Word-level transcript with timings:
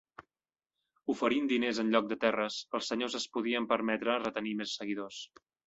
Oferint 1.13 1.49
diners 1.51 1.83
en 1.83 1.91
lloc 1.97 2.09
de 2.13 2.17
terres, 2.25 2.59
els 2.79 2.89
senyors 2.93 3.21
es 3.21 3.29
podien 3.37 3.71
permetre 3.75 4.19
retenir 4.27 4.59
més 4.65 4.77
seguidors. 4.83 5.25